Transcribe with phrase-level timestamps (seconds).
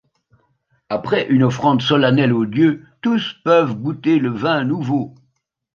[0.89, 5.13] Après une offrande solennelle au dieu, tous peuvent goûter le vin nouveau.